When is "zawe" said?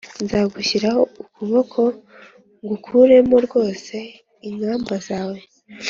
5.09-5.39